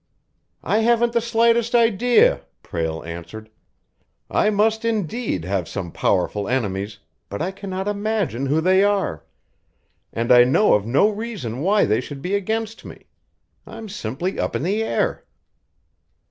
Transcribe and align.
"I 0.63 0.79
haven't 0.79 1.13
the 1.13 1.21
slightest 1.21 1.75
idea," 1.75 2.41
Prale 2.63 3.03
answered. 3.05 3.51
"I 4.31 4.49
must, 4.49 4.83
indeed, 4.83 5.45
have 5.45 5.67
some 5.69 5.91
powerful 5.91 6.47
enemies, 6.47 6.97
but 7.29 7.39
I 7.39 7.51
cannot 7.51 7.87
imagine 7.87 8.47
who 8.47 8.61
they 8.61 8.83
are, 8.83 9.23
and 10.11 10.31
I 10.31 10.43
know 10.43 10.73
of 10.73 10.87
no 10.87 11.07
reason 11.07 11.59
why 11.61 11.85
they 11.85 12.01
should 12.01 12.23
be 12.23 12.33
against 12.33 12.83
me. 12.83 13.05
I'm 13.67 13.87
simply 13.89 14.39
up 14.39 14.55
in 14.55 14.63
the 14.63 14.81
air." 14.81 15.23